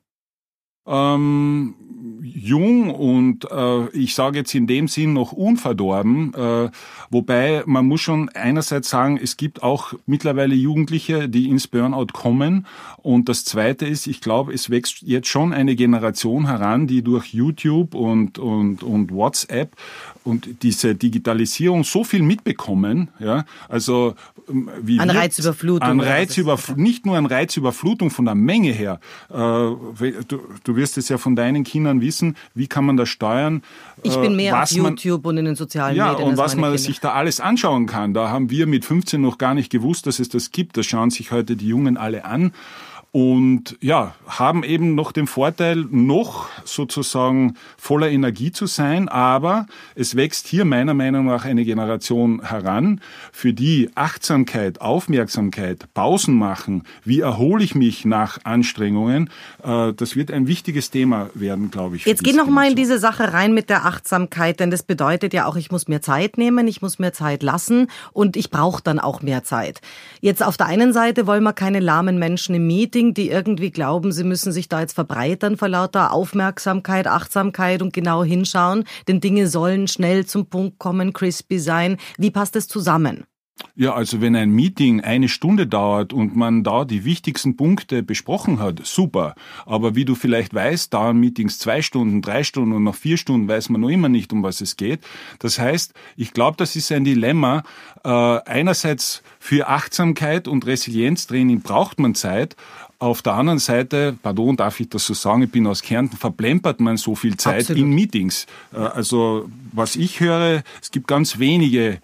[0.86, 1.74] Ähm,
[2.22, 6.70] jung und äh, ich sage jetzt in dem Sinn noch unverdorben, äh,
[7.10, 12.66] wobei man muss schon einerseits sagen, es gibt auch mittlerweile Jugendliche, die ins Burnout kommen.
[12.98, 17.32] Und das Zweite ist, ich glaube, es wächst jetzt schon eine Generation heran, die durch
[17.32, 19.76] YouTube und, und, und WhatsApp
[20.24, 24.14] und diese Digitalisierung so viel mitbekommen, ja, also
[24.48, 25.88] ähm, wie an Reizüberflutung.
[25.88, 29.00] An Reizüberflutung, nicht nur an Reizüberflutung von der Menge her.
[29.30, 33.62] Äh, du, du wirst es ja von deinen Kindern wissen, wie kann man das steuern?
[34.02, 36.26] Ich bin mehr auf YouTube man, und in den sozialen ja, Medien.
[36.26, 36.78] Ja, und was man Kinder.
[36.78, 38.14] sich da alles anschauen kann.
[38.14, 40.76] Da haben wir mit 15 noch gar nicht gewusst, dass es das gibt.
[40.76, 42.52] Das schauen sich heute die Jungen alle an
[43.12, 50.16] und ja, haben eben noch den Vorteil, noch sozusagen voller Energie zu sein, aber es
[50.16, 57.20] wächst hier meiner Meinung nach eine Generation heran, für die Achtsamkeit, Aufmerksamkeit, Pausen machen, wie
[57.20, 59.28] erhole ich mich nach Anstrengungen,
[59.62, 62.06] äh, das wird ein wichtiges Thema werden, glaube ich.
[62.06, 65.44] Jetzt geh noch mal in diese Sache rein mit der Achtsamkeit, denn das bedeutet ja
[65.44, 68.98] auch, ich muss mir Zeit nehmen, ich muss mir Zeit lassen und ich brauche dann
[68.98, 69.82] auch mehr Zeit.
[70.22, 73.72] Jetzt auf der einen Seite wollen wir keine lahmen Menschen im Meeting, Ding, die irgendwie
[73.72, 78.84] glauben, sie müssen sich da jetzt verbreitern vor lauter Aufmerksamkeit, Achtsamkeit und genau hinschauen.
[79.08, 81.96] Denn Dinge sollen schnell zum Punkt kommen, crispy sein.
[82.16, 83.24] Wie passt es zusammen?
[83.74, 88.58] Ja, also wenn ein Meeting eine Stunde dauert und man da die wichtigsten Punkte besprochen
[88.58, 89.34] hat, super.
[89.66, 93.48] Aber wie du vielleicht weißt, dauern Meetings zwei Stunden, drei Stunden und nach vier Stunden
[93.48, 95.00] weiß man noch immer nicht, um was es geht.
[95.38, 97.62] Das heißt, ich glaube, das ist ein Dilemma.
[98.04, 102.56] Äh, einerseits für Achtsamkeit und Resilienztraining braucht man Zeit,
[103.02, 106.80] auf der anderen Seite, pardon, darf ich das so sagen, ich bin aus Kärnten, verplempert
[106.80, 107.82] man so viel Zeit Absolut.
[107.82, 108.46] in Meetings.
[108.72, 111.98] Äh, also was ich höre, es gibt ganz wenige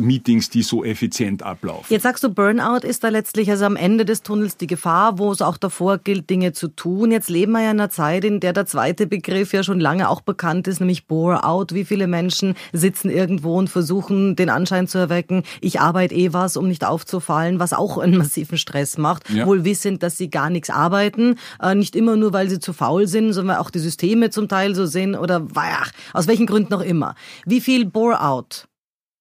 [0.00, 1.86] Meetings, die so effizient ablaufen.
[1.88, 5.32] Jetzt sagst du, Burnout ist da letztlich also am Ende des Tunnels die Gefahr, wo
[5.32, 7.10] es auch davor gilt, Dinge zu tun.
[7.10, 10.08] Jetzt leben wir ja in einer Zeit, in der der zweite Begriff ja schon lange
[10.08, 11.74] auch bekannt ist, nämlich Bore-out.
[11.74, 16.56] Wie viele Menschen sitzen irgendwo und versuchen, den Anschein zu erwecken, ich arbeite eh was,
[16.56, 19.28] um nicht aufzufallen, was auch einen massiven Stress macht.
[19.30, 19.46] Ja.
[19.46, 21.36] Wohl wissend, dass sie gar nichts arbeiten.
[21.60, 24.74] Äh, nicht immer nur, weil sie zu faul sind, sondern auch die Systeme zum Teil
[24.74, 27.14] so sind oder ach, aus welchen Gründen auch immer.
[27.46, 28.66] Wie viel Bore-out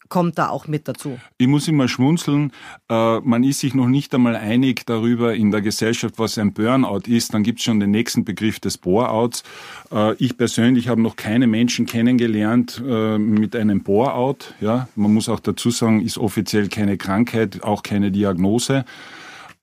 [0.09, 1.19] kommt da auch mit dazu.
[1.37, 2.51] Ich muss immer schmunzeln.
[2.89, 7.03] Äh, man ist sich noch nicht einmal einig darüber in der Gesellschaft, was ein Burnout
[7.07, 7.33] ist.
[7.33, 9.43] Dann gibt es schon den nächsten Begriff des Boreouts.
[9.91, 14.53] Äh, ich persönlich habe noch keine Menschen kennengelernt äh, mit einem Boreout.
[14.59, 18.85] Ja, man muss auch dazu sagen, ist offiziell keine Krankheit, auch keine Diagnose.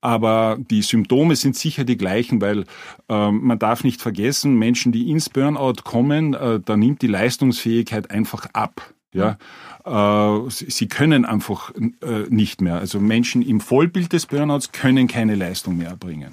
[0.00, 2.64] aber die Symptome sind sicher die gleichen, weil
[3.08, 8.10] äh, man darf nicht vergessen, Menschen, die ins Burnout kommen, äh, da nimmt die Leistungsfähigkeit
[8.12, 8.94] einfach ab.
[9.14, 9.38] Ja,
[9.86, 12.74] äh, sie können einfach äh, nicht mehr.
[12.74, 16.32] Also Menschen im Vollbild des Burnouts können keine Leistung mehr erbringen.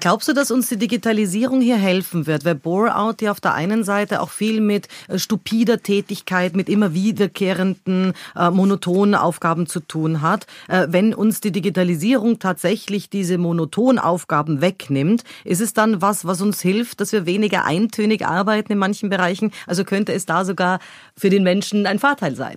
[0.00, 2.44] Glaubst du, dass uns die Digitalisierung hier helfen wird?
[2.44, 6.94] Weil Bore-out ja auf der einen Seite auch viel mit äh, stupider Tätigkeit, mit immer
[6.94, 10.46] wiederkehrenden, monotonen Aufgaben zu tun hat.
[10.68, 16.60] Wenn uns die Digitalisierung tatsächlich diese monotonen Aufgaben wegnimmt, ist es dann was, was uns
[16.60, 19.52] hilft, dass wir weniger eintönig arbeiten in manchen Bereichen?
[19.66, 20.78] Also könnte es da sogar
[21.16, 22.56] für den Menschen ein Vorteil sein?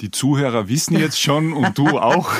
[0.00, 2.30] Die Zuhörer wissen jetzt schon und du auch,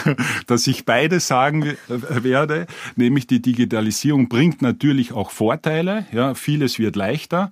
[0.46, 6.96] dass ich beide sagen werde, nämlich die Digitalisierung bringt natürlich auch Vorteile, ja, vieles wird
[6.96, 7.50] leichter,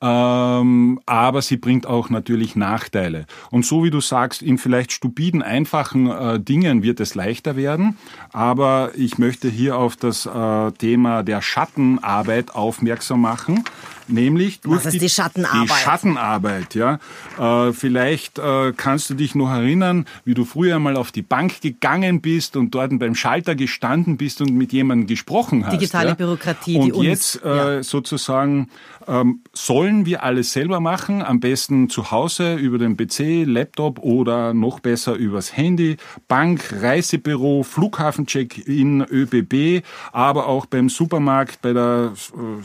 [0.00, 3.26] ähm, aber sie bringt auch natürlich Nachteile.
[3.50, 7.98] Und so wie du sagst, in vielleicht stupiden, einfachen äh, Dingen wird es leichter werden,
[8.32, 13.64] aber ich möchte hier auf das äh, Thema der Schattenarbeit aufmerksam machen
[14.08, 15.62] nämlich durch die, die, Schattenarbeit.
[15.62, 16.98] Die Schattenarbeit, ja.
[17.38, 21.60] Äh, vielleicht äh, kannst du dich noch erinnern, wie du früher mal auf die Bank
[21.60, 25.72] gegangen bist und dort beim Schalter gestanden bist und mit jemandem gesprochen hast.
[25.72, 26.14] Digitale ja?
[26.14, 27.82] Bürokratie, und die uns, jetzt äh, ja.
[27.82, 28.68] sozusagen
[29.06, 34.54] ähm, sollen wir alles selber machen, am besten zu Hause über den PC, Laptop oder
[34.54, 35.96] noch besser übers Handy,
[36.28, 42.62] Bank, Reisebüro, Flughafencheck-in, ÖBB, aber auch beim Supermarkt, bei der äh,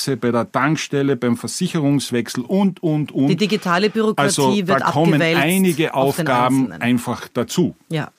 [0.00, 3.28] Selbstbedienungskasse, bei der Tankstelle, beim Versicherungswechsel und, und, und.
[3.28, 7.74] Die digitale Bürokratie also, wird da kommen einige auf Aufgaben einfach dazu.
[7.88, 8.10] Ja,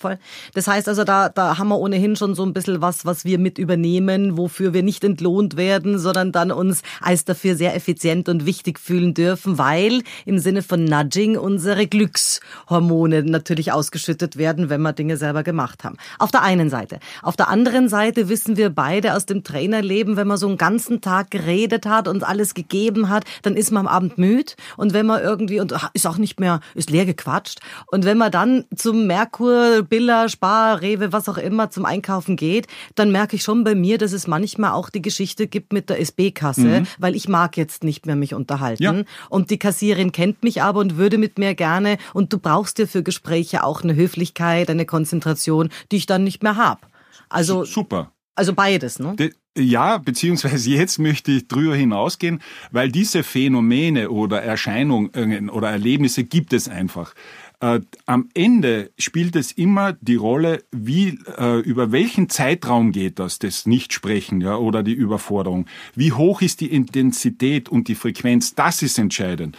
[0.00, 0.18] voll.
[0.54, 3.38] Das heißt also, da, da haben wir ohnehin schon so ein bisschen was, was wir
[3.38, 8.46] mit übernehmen, wofür wir nicht entlohnt werden, sondern dann uns als dafür sehr effizient und
[8.46, 14.92] wichtig fühlen dürfen, weil im Sinne von Nudging unsere Glückshormone natürlich ausgeschüttet werden, wenn wir
[14.92, 15.96] Dinge selber gemacht haben.
[16.18, 16.98] Auf der einen Seite.
[17.22, 21.00] Auf der anderen Seite wissen wir beide aus dem Trainerleben, wenn man so einen ganzen
[21.00, 25.06] Tag geredet hat und alles gegeben hat, dann ist man am Abend müde und wenn
[25.06, 29.06] man irgendwie, und ist auch nicht mehr, ist leer gequatscht und wenn man dann zum
[29.06, 33.74] Merkur Billa, Spar, Rewe, was auch immer zum Einkaufen geht, dann merke ich schon bei
[33.74, 36.86] mir, dass es manchmal auch die Geschichte gibt mit der SB-Kasse, mhm.
[36.98, 38.82] weil ich mag jetzt nicht mehr mich unterhalten.
[38.82, 39.02] Ja.
[39.28, 41.98] Und die Kassierin kennt mich aber und würde mit mir gerne.
[42.14, 46.42] Und du brauchst dir für Gespräche auch eine Höflichkeit, eine Konzentration, die ich dann nicht
[46.42, 46.80] mehr habe.
[47.28, 48.12] Also super.
[48.34, 49.14] Also beides, ne?
[49.16, 56.24] De ja, beziehungsweise jetzt möchte ich drüber hinausgehen, weil diese Phänomene oder Erscheinungen oder Erlebnisse
[56.24, 57.14] gibt es einfach.
[57.60, 63.38] Äh, am Ende spielt es immer die Rolle, wie äh, über welchen Zeitraum geht das,
[63.38, 65.66] das Nichtsprechen ja, oder die Überforderung.
[65.94, 68.54] Wie hoch ist die Intensität und die Frequenz?
[68.54, 69.58] Das ist entscheidend.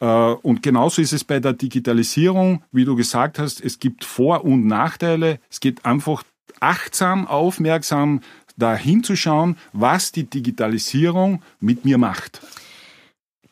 [0.00, 4.44] Äh, und genauso ist es bei der Digitalisierung, wie du gesagt hast, es gibt Vor-
[4.44, 5.38] und Nachteile.
[5.48, 6.24] Es geht einfach
[6.58, 8.20] achtsam, aufmerksam
[8.56, 12.40] dahin zu schauen, was die Digitalisierung mit mir macht.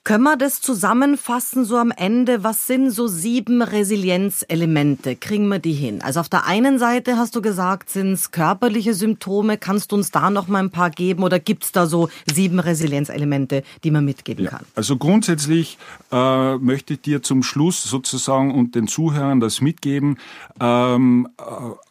[0.04, 2.44] Können wir das zusammenfassen so am Ende?
[2.44, 5.16] Was sind so sieben Resilienzelemente?
[5.16, 6.02] Kriegen wir die hin?
[6.02, 9.56] Also auf der einen Seite hast du gesagt, sind es körperliche Symptome.
[9.56, 12.58] Kannst du uns da noch mal ein paar geben oder gibt es da so sieben
[12.60, 14.66] Resilienzelemente, die man mitgeben kann?
[14.74, 15.78] also grundsätzlich
[16.12, 20.18] äh, möchte ich dir zum Schluss sozusagen und den Zuhörern das mitgeben.
[20.60, 21.42] Ähm, äh,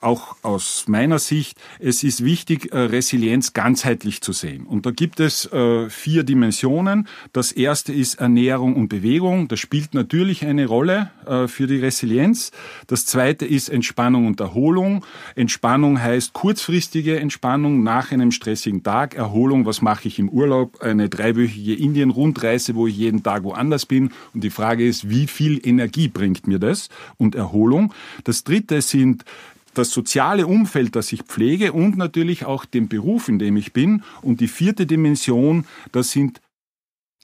[0.01, 4.67] auch aus meiner Sicht, es ist wichtig, äh, Resilienz ganzheitlich zu sehen.
[4.67, 7.07] Und da gibt es äh, vier Dimensionen.
[7.31, 9.47] Das erste ist ist Ernährung und Bewegung.
[9.47, 12.51] Das spielt natürlich eine Rolle äh, für die Resilienz.
[12.87, 15.05] Das zweite ist Entspannung und Erholung.
[15.35, 19.15] Entspannung heißt kurzfristige Entspannung nach einem stressigen Tag.
[19.15, 20.81] Erholung, was mache ich im Urlaub?
[20.81, 24.11] Eine dreiwöchige Indien-Rundreise, wo ich jeden Tag woanders bin.
[24.33, 26.89] Und die Frage ist, wie viel Energie bringt mir das?
[27.15, 27.93] Und Erholung.
[28.25, 29.23] Das dritte sind
[29.73, 34.03] das soziale Umfeld, das ich pflege und natürlich auch den Beruf, in dem ich bin.
[34.21, 36.41] Und die vierte Dimension, das sind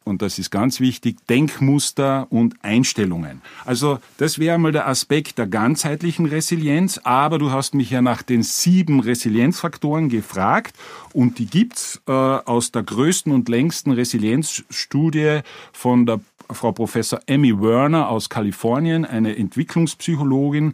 [0.09, 3.41] und das ist ganz wichtig, Denkmuster und Einstellungen.
[3.65, 8.21] Also das wäre mal der Aspekt der ganzheitlichen Resilienz, aber du hast mich ja nach
[8.21, 10.75] den sieben Resilienzfaktoren gefragt
[11.13, 15.41] und die gibt's äh, aus der größten und längsten Resilienzstudie
[15.71, 16.19] von der
[16.51, 20.73] Frau Professor Emmy Werner aus Kalifornien, eine Entwicklungspsychologin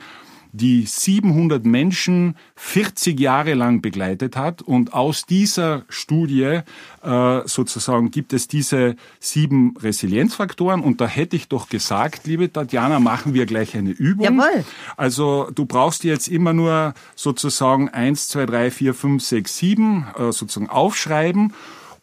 [0.56, 4.62] die 700 Menschen 40 Jahre lang begleitet hat.
[4.62, 6.62] Und aus dieser Studie
[7.04, 10.82] äh, sozusagen gibt es diese sieben Resilienzfaktoren.
[10.82, 14.26] Und da hätte ich doch gesagt, liebe Tatjana, machen wir gleich eine Übung.
[14.26, 14.64] Jawohl.
[14.98, 20.32] Also du brauchst jetzt immer nur sozusagen eins, zwei, drei, vier, fünf, sechs, sieben äh,
[20.32, 21.54] sozusagen aufschreiben.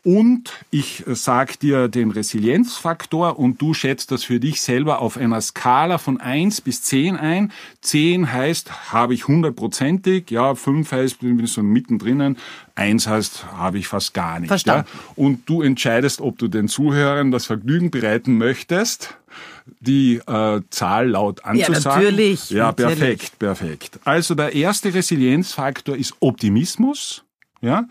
[0.04, 5.40] Und ich sag dir den Resilienzfaktor und du schätzt das für dich selber auf einer
[5.40, 7.52] Skala von 1 bis 10 ein.
[7.82, 12.36] 10 heißt, habe ich hundertprozentig, ja, 5 heißt, bin ich so mittendrin,
[12.74, 14.48] 1 heißt, habe ich fast gar nicht.
[14.48, 14.88] Verstanden.
[14.92, 15.00] Ja?
[15.14, 19.16] Und du entscheidest, ob du den Zuhörern das Vergnügen bereiten möchtest,
[19.78, 21.84] die äh, Zahl laut anzusagen.
[21.84, 22.50] Ja, natürlich.
[22.50, 22.98] Ja, natürlich.
[22.98, 24.00] perfekt, perfekt.
[24.02, 27.22] Also der erste Resilienzfaktor ist Optimismus.
[27.60, 27.84] Ja,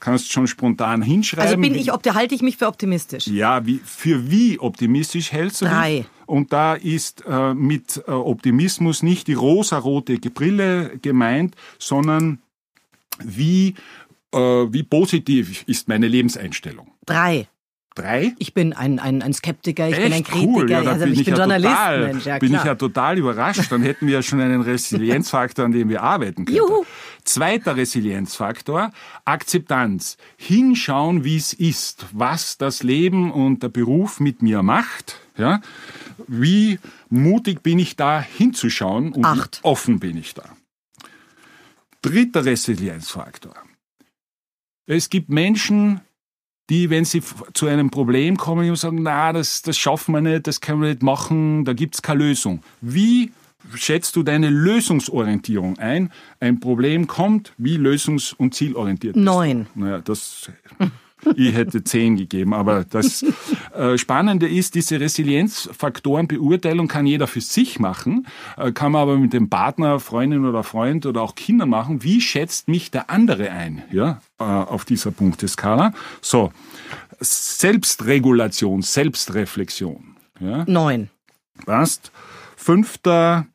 [0.00, 1.48] kannst schon spontan hinschreiben.
[1.48, 3.26] Also bin ich, opti- halte ich mich für optimistisch.
[3.26, 5.96] ja, wie, für wie optimistisch hältst du Drei.
[5.98, 6.06] dich?
[6.26, 12.38] Und da ist äh, mit äh, Optimismus nicht die rosarote Brille gemeint, sondern
[13.22, 13.74] wie,
[14.32, 16.92] äh, wie positiv ist meine Lebenseinstellung.
[17.06, 17.48] Drei.
[17.98, 18.32] Drei?
[18.38, 20.70] Ich bin ein, ein, ein Skeptiker, ich bin ein Echt Kritiker, cool.
[20.70, 23.72] Ja, also bin ich bin ja Journalist, total, Mensch, ja bin ich ja total überrascht.
[23.72, 26.56] Dann hätten wir ja schon einen Resilienzfaktor, an dem wir arbeiten können.
[26.56, 26.84] Juhu.
[27.24, 28.92] Zweiter Resilienzfaktor,
[29.24, 30.16] Akzeptanz.
[30.36, 35.20] Hinschauen, wie es ist, was das Leben und der Beruf mit mir macht.
[35.36, 35.60] Ja?
[36.26, 36.78] Wie
[37.10, 39.60] mutig bin ich da hinzuschauen und Acht.
[39.62, 40.44] wie offen bin ich da.
[42.02, 43.54] Dritter Resilienzfaktor.
[44.86, 46.00] Es gibt Menschen,
[46.70, 47.22] die, wenn sie
[47.54, 51.02] zu einem Problem kommen, sagen, na, das, das schaffen wir nicht, das können wir nicht
[51.02, 52.62] machen, da gibt's keine Lösung.
[52.80, 53.32] Wie
[53.74, 56.12] schätzt du deine Lösungsorientierung ein?
[56.40, 59.24] Ein Problem kommt, wie lösungs- und zielorientiert bist?
[59.24, 59.66] Neun.
[59.74, 60.50] Naja, das,
[61.36, 63.24] ich hätte zehn gegeben, aber das
[63.74, 68.26] äh, Spannende ist, diese Resilienzfaktorenbeurteilung kann jeder für sich machen,
[68.56, 72.02] äh, kann man aber mit dem Partner, Freundin oder Freund oder auch Kindern machen.
[72.02, 75.92] Wie schätzt mich der andere ein, ja, äh, auf dieser Punkteskala?
[76.20, 76.52] So,
[77.20, 81.10] Selbstregulation, Selbstreflexion, ja, Neun.
[81.66, 82.12] passt.
[82.56, 83.46] Fünfter,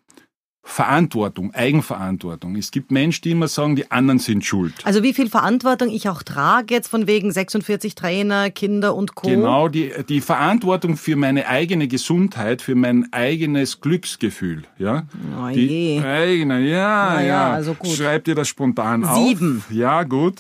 [0.66, 2.56] Verantwortung, Eigenverantwortung.
[2.56, 4.74] Es gibt Menschen, die immer sagen, die anderen sind schuld.
[4.86, 9.28] Also wie viel Verantwortung ich auch trage, jetzt von wegen 46 Trainer, Kinder und Co.
[9.28, 14.64] Genau, die, die Verantwortung für meine eigene Gesundheit, für mein eigenes Glücksgefühl.
[14.80, 15.04] Ja?
[15.38, 16.02] Oh die je.
[16.02, 17.52] eigene, ja, Na ja, ja.
[17.52, 17.92] also gut.
[17.92, 19.64] Schreib dir das spontan Sieben.
[19.68, 19.76] auf.
[19.76, 20.38] Ja, gut.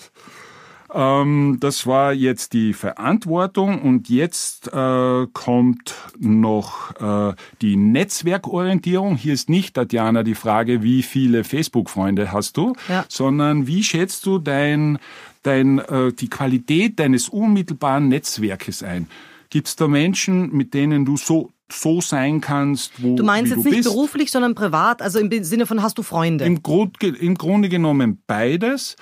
[0.93, 9.15] Ähm, das war jetzt die Verantwortung und jetzt äh, kommt noch äh, die Netzwerkorientierung.
[9.15, 13.05] Hier ist nicht, Tatjana, die Frage, wie viele Facebook-Freunde hast du, Ja.
[13.09, 14.99] sondern wie schätzt du dein,
[15.43, 19.07] dein, äh, die Qualität deines unmittelbaren Netzwerkes ein?
[19.49, 23.63] Gibt es da Menschen, mit denen du so, so sein kannst, wo Du meinst jetzt
[23.65, 23.89] du nicht bist?
[23.89, 26.45] beruflich, sondern privat, also im Sinne von hast du Freunde.
[26.45, 28.95] Im, Grund, Im Grunde genommen beides.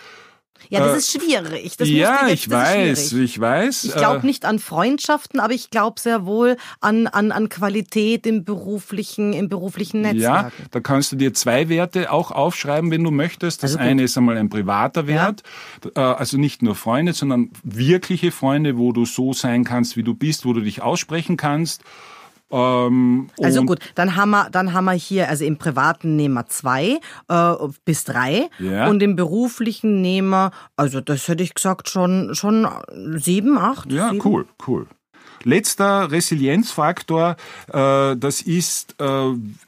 [0.70, 1.78] Ja, das äh, ist schwierig.
[1.78, 3.84] Das ja, jetzt, ich das weiß, ich weiß.
[3.86, 8.26] Ich glaube äh, nicht an Freundschaften, aber ich glaube sehr wohl an, an, an Qualität
[8.26, 10.12] im beruflichen, im beruflichen Ja,
[10.44, 10.54] Netzwerk.
[10.72, 13.64] da kannst du dir zwei Werte auch aufschreiben, wenn du möchtest.
[13.64, 15.44] Das Also eine ist einmal ein privater Wert,
[15.96, 20.14] äh, also nicht nur Freunde, sondern wirkliche Freunde, wo du so sein kannst, wie du
[20.14, 21.82] bist, wo du dich aussprechen kannst.
[22.52, 26.48] Ähm, Also gut, dann haben wir, dann haben wir hier, also im privaten nehmen wir
[26.48, 27.54] zwei äh,
[27.86, 28.88] bis drei Ja.
[28.88, 32.68] und im beruflichen nehmen wir, also das hätte ich gesagt schon schon
[33.16, 33.92] sieben, acht.
[33.92, 34.22] Ja, sieben.
[34.26, 34.88] cool, cool.
[35.46, 37.36] Letzter Resilienzfaktor,
[37.72, 39.06] äh, das ist, äh,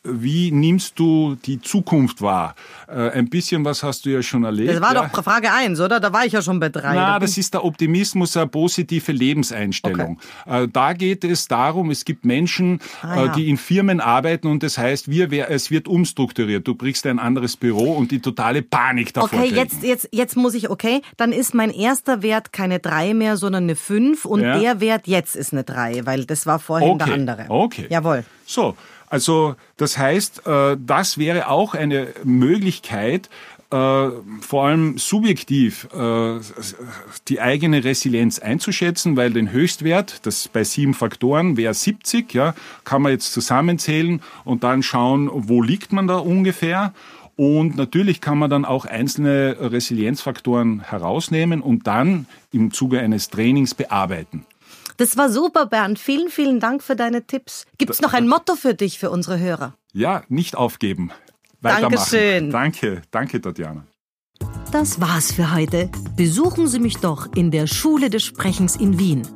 [0.04, 2.56] wie nimmst du die Zukunft wahr?
[2.88, 4.70] Äh, ein bisschen was hast du ja schon erlebt.
[4.74, 5.08] Das war ja.
[5.08, 6.00] doch Frage eins, oder?
[6.00, 6.94] Da war ich ja schon bei drei.
[6.94, 10.20] Da Na, bin- das ist der Optimismus, eine positive Lebenseinstellung.
[10.46, 13.28] Äh, Da geht es darum, es gibt Menschen, Ah, ja.
[13.34, 16.68] die in Firmen arbeiten und das heißt, wir, es wird umstrukturiert.
[16.68, 19.56] Du kriegst ein anderes Büro und die totale Panik davor Okay, kriegen.
[19.56, 23.64] jetzt, jetzt, jetzt muss ich, okay, dann ist mein erster Wert keine drei mehr, sondern
[23.64, 24.60] eine fünf und Ja.
[24.60, 27.46] der Wert jetzt ist eine drei, weil das war vorhin der Okay, andere.
[27.50, 27.88] okay.
[27.90, 28.24] Jawohl.
[28.46, 28.76] So,
[29.08, 33.30] also das heißt, äh, das wäre auch eine Möglichkeit,
[33.74, 34.10] äh,
[34.42, 36.40] vor allem subjektiv äh,
[37.28, 43.02] die eigene Resilienz einzuschätzen, weil den Höchstwert, das bei sieben Faktoren wäre 70, ja, kann
[43.02, 46.94] man jetzt zusammenzählen und dann schauen, wo liegt man da ungefähr.
[47.36, 53.74] Und natürlich kann man dann auch einzelne Resilienzfaktoren herausnehmen und dann im Zuge eines Trainings
[53.74, 54.46] bearbeiten.
[54.98, 56.00] Das war super, Bernd.
[56.00, 57.66] Vielen, vielen Dank für deine Tipps.
[57.78, 59.76] Gibt es noch ein Motto für dich, für unsere Hörer?
[59.94, 61.12] Ja, nicht aufgeben.
[61.62, 61.96] Weitermachen.
[61.96, 62.52] Dankeschön.
[62.52, 63.86] Danke, danke, Tatjana.
[64.72, 65.90] Das war's für heute.
[66.16, 69.28] Besuchen Sie mich doch in der Schule des Sprechens in Wien.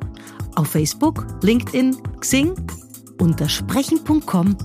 [0.56, 2.54] Auf Facebook, LinkedIn, Xing,
[3.20, 4.56] unter sprechen.com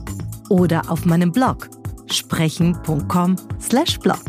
[0.49, 1.69] oder auf meinem Blog
[2.12, 4.20] sprechen.com/blog.